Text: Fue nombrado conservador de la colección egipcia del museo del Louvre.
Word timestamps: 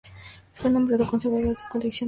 Fue 0.51 0.71
nombrado 0.71 1.05
conservador 1.05 1.43
de 1.49 1.53
la 1.53 1.53
colección 1.53 1.53
egipcia 1.53 1.69
del 1.69 1.69
museo 1.69 1.79
del 1.79 1.83
Louvre. 1.83 1.99